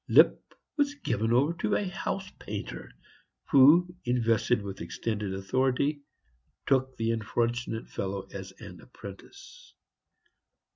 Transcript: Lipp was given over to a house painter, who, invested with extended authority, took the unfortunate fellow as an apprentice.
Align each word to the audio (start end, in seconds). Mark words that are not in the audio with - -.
Lipp 0.07 0.55
was 0.77 0.95
given 0.95 1.31
over 1.31 1.53
to 1.53 1.75
a 1.75 1.87
house 1.87 2.31
painter, 2.39 2.89
who, 3.51 3.95
invested 4.03 4.63
with 4.63 4.81
extended 4.81 5.31
authority, 5.31 6.01
took 6.65 6.97
the 6.97 7.11
unfortunate 7.11 7.87
fellow 7.87 8.25
as 8.33 8.51
an 8.53 8.81
apprentice. 8.81 9.75